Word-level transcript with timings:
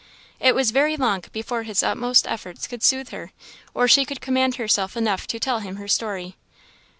It 0.39 0.55
was 0.55 0.71
very 0.71 0.97
long 0.97 1.23
before 1.31 1.61
his 1.61 1.83
utmost 1.83 2.25
efforts 2.25 2.65
could 2.65 2.81
soothe 2.81 3.09
her, 3.09 3.33
or 3.75 3.87
she 3.87 4.03
could 4.03 4.19
command 4.19 4.55
herself 4.55 4.97
enough 4.97 5.27
to 5.27 5.39
tell 5.39 5.59
him 5.59 5.75
her 5.75 5.87
story. 5.87 6.37